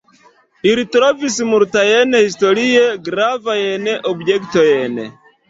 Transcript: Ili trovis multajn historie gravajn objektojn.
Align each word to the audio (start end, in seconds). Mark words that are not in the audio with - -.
Ili 0.69 0.85
trovis 0.95 1.37
multajn 1.49 2.15
historie 2.21 2.81
gravajn 3.11 3.87
objektojn. 4.15 4.99